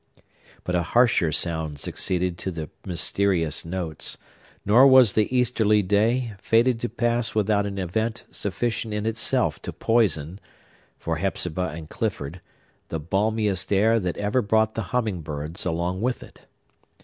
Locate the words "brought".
14.41-14.73